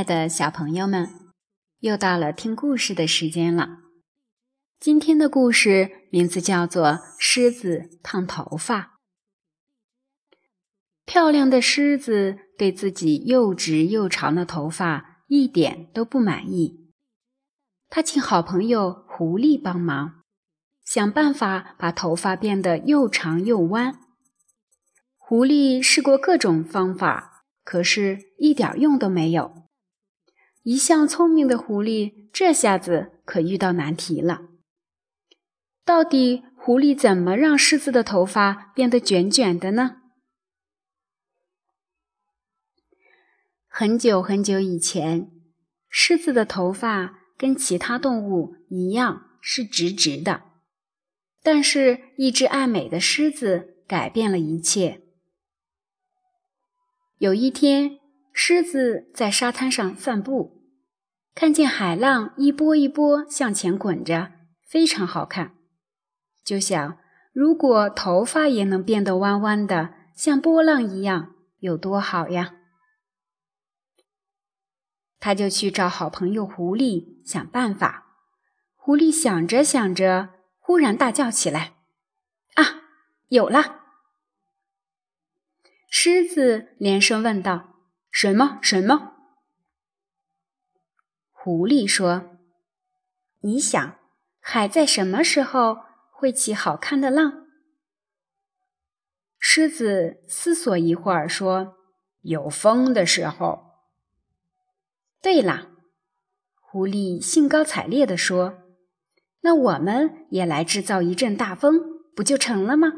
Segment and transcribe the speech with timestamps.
[0.00, 1.10] 爱的小朋友们，
[1.80, 3.80] 又到了听故事的时间了。
[4.78, 6.86] 今天的故事名字叫做
[7.18, 8.80] 《狮子烫头发》。
[11.04, 16.90] 漂亮的狮子对自己又直又长的头发一点都不满意，
[17.90, 20.22] 他请好朋友狐狸帮忙，
[20.82, 24.00] 想办法把头发变得又长又弯。
[25.18, 29.59] 狐狸试过各种方法，可是一点用都没有。
[30.62, 34.42] 一向聪明的狐狸，这下子可遇到难题了。
[35.84, 39.96] 到底狐狸怎么让狮子的头发变得卷卷的呢？
[43.66, 45.30] 很久很久以前，
[45.88, 50.42] 狮子的头发跟其他动物一样是直直的，
[51.42, 55.02] 但是，一只爱美的狮子改变了一切。
[57.18, 57.98] 有一天，
[58.32, 60.59] 狮子在沙滩上散步，
[61.40, 64.30] 看见海浪一波一波向前滚着，
[64.68, 65.54] 非常好看。
[66.44, 66.98] 就想，
[67.32, 72.56] 如果头发也能变得弯弯的，像波浪一样，有多好呀！
[75.18, 78.18] 他就去找好朋友狐狸想办法。
[78.76, 81.72] 狐狸想着想着，忽然大叫起来
[82.56, 82.82] ：“啊，
[83.28, 83.80] 有了！”
[85.88, 87.76] 狮子连声问道
[88.12, 88.58] ：“什么？
[88.60, 89.14] 什么？”
[91.42, 92.36] 狐狸说
[93.40, 93.96] ：“你想，
[94.40, 95.78] 海在什么时候？”
[96.12, 97.46] 会起好看的浪。
[99.38, 101.78] 狮子思索一会儿，说
[102.20, 103.70] ：“有风的时候。”
[105.22, 105.70] 对了，
[106.60, 108.64] 狐狸兴高采烈地说
[109.40, 111.80] ：“那我们也来制造一阵大风，
[112.14, 112.92] 不就成了吗？”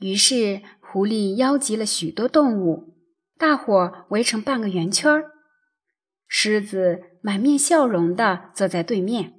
[0.00, 2.94] 于是，狐狸邀集了许多动物，
[3.36, 5.36] 大伙围成半个圆圈儿。
[6.32, 9.34] 狮子满面笑容地坐在对面。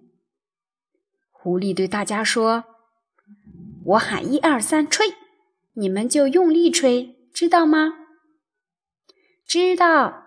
[1.31, 2.66] 狐狸对大家说
[3.96, 5.16] ：“我喊一二三，吹，
[5.75, 7.94] 你们就用力吹，知道吗
[9.47, 10.25] ？”“知道。”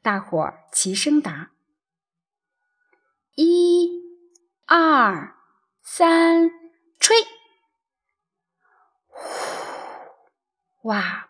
[0.00, 1.50] 大伙儿齐声答。
[3.36, 4.02] “一、
[4.64, 5.36] 二、
[5.82, 6.50] 三，
[6.98, 7.14] 吹！”
[9.06, 10.88] 呼！
[10.88, 11.28] 哇，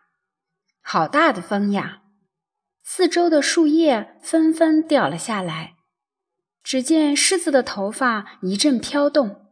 [0.81, 2.04] 好大的风呀！
[2.87, 5.75] 四周的树叶纷纷掉了下来。
[6.63, 9.51] 只见狮子的头发一阵飘动，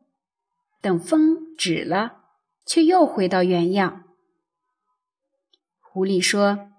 [0.81, 2.23] 等风止了，
[2.65, 4.05] 却又回到原样。
[5.81, 6.71] 狐狸说：“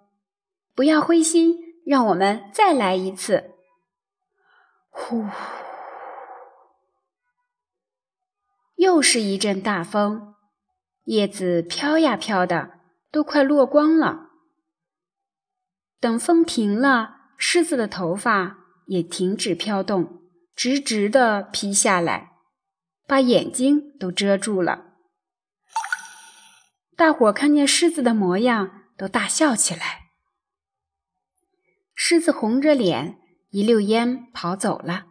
[0.73, 3.51] 不要灰心，让我们再来一次。”
[4.89, 5.25] 呼！
[8.75, 10.33] 又是一阵大风，
[11.03, 12.79] 叶子飘呀飘的，
[13.11, 14.31] 都快落光了。
[16.03, 20.21] 等风停了，狮子的头发也停止飘动。
[20.53, 22.33] 直直的披下来，
[23.07, 24.97] 把眼睛都遮住了。
[26.97, 30.09] 大伙看见狮子的模样，都大笑起来。
[31.95, 33.17] 狮子红着脸，
[33.51, 35.05] 一溜烟跑走了，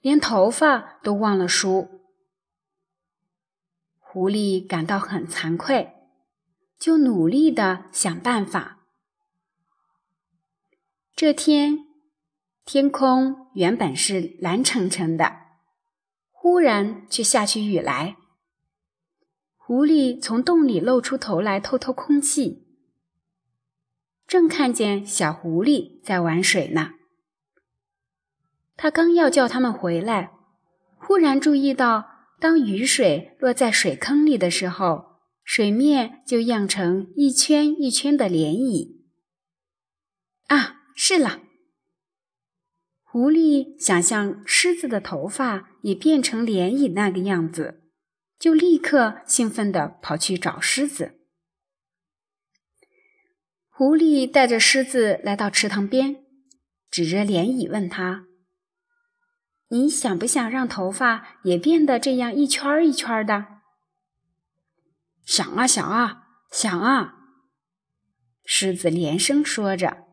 [0.00, 2.02] 连头发都忘了梳。
[3.98, 5.94] 狐狸感到很惭愧，
[6.78, 8.74] 就努力的想办法。
[11.20, 11.84] 这天。
[12.64, 15.32] 天空原本是蓝澄澄的，
[16.30, 18.14] 忽然却下起雨来。
[19.56, 22.68] 狐狸从洞里露出头来透透空气，
[24.28, 26.92] 正看见小狐狸在玩水呢。
[28.76, 30.30] 他刚要叫他们回来，
[30.98, 38.97] 忽然注意到，当雨水落在水坑里的时候，水面就漾成一圈一圈的涟漪。
[41.00, 41.42] 是了。
[43.04, 47.84] 狐狸想象狮子的头发也变成涟漪那个样子，
[48.36, 51.20] 就立刻兴奋地跑去找狮子。
[53.68, 56.16] 狐狸带着狮子来到池塘边，
[56.90, 58.26] 指着涟漪问他
[59.70, 63.60] ：“你想不想让头发也变得这样一圈一圈的
[65.24, 67.14] ？”“想啊，想啊，想啊！”
[68.44, 70.07] 狮子连声说着。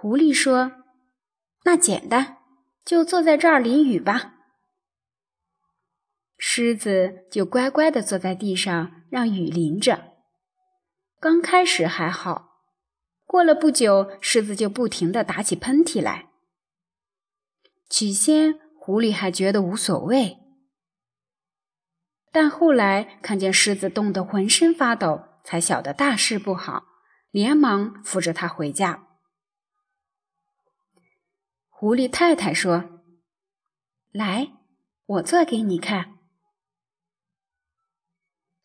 [0.00, 0.70] 狐狸说。
[1.64, 2.36] 那简单，
[2.84, 4.34] 就坐在这儿淋雨吧。
[6.36, 10.12] 狮子就乖乖地坐在地上，让雨淋着。
[11.18, 12.60] 刚开始还好，
[13.26, 16.28] 过了不久，狮子就不停地打起喷嚏来。
[17.88, 20.38] 起先，狐狸还觉得无所谓，
[22.30, 26.84] 但后来看见狮子冻得浑身发抖，才晓得大事不好，
[27.32, 29.07] 连忙扶着他回家。
[31.80, 33.04] 狐狸太太说
[34.10, 34.48] ：“来，
[35.06, 36.18] 我做给你看。”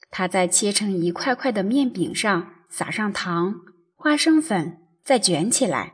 [0.10, 3.62] 他在切成一块块的面饼上撒上糖、
[3.94, 5.94] 花生粉，再卷起来。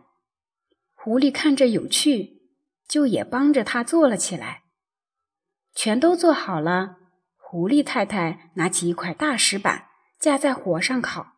[0.94, 2.42] 狐狸看着有趣，
[2.88, 4.64] 就也帮着他做了起来。
[5.76, 7.00] 全都做好了，
[7.36, 11.34] 狐狸太太拿起一块大石板，架在火上烤，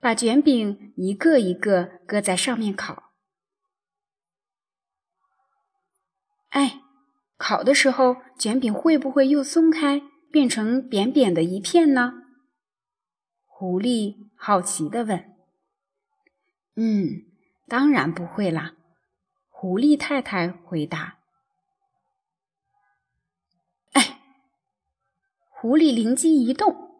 [0.00, 3.11] 把卷饼一个一个搁在上面烤。
[6.52, 6.80] 哎，
[7.38, 12.12] 烤的时候卷饼会不会又松开，变成扁扁的一片呢？
[13.46, 15.34] 狐狸好奇地问。
[16.76, 17.24] “嗯，
[17.66, 18.74] 当然不会啦。”
[19.48, 21.18] 狐狸太太回答。
[23.92, 24.18] “哎！”
[25.48, 26.90] 狐狸灵机一动，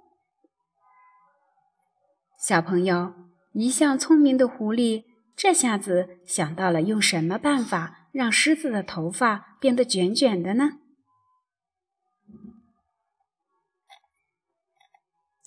[2.38, 3.12] 小朋友，
[3.52, 5.04] 一向聪明的狐狸
[5.36, 8.01] 这下子想到了用什么办法？
[8.12, 10.78] 让狮子的头发变得卷卷的呢？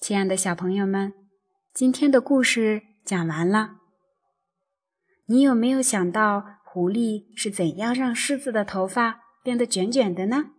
[0.02, 1.14] 亲爱的小朋友们，
[1.72, 3.78] 今天的故事讲完了。
[5.28, 10.52] 你有没有想到狐狸是怎样让狮子的头发变得卷卷的呢？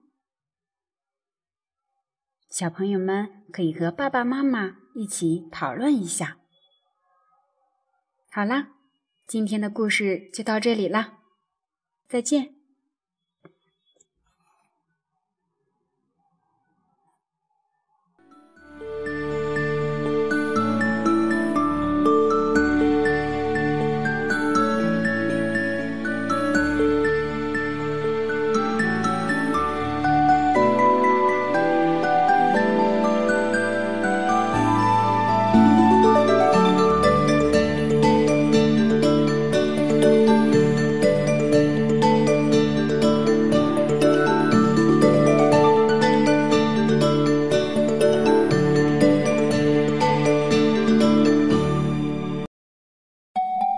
[2.49, 6.39] 小朋友们可以和爸爸妈妈一起讨论一下。
[8.31, 8.69] 好啦，
[9.27, 11.16] 今天的故事就到这里了。
[12.09, 12.57] 再见。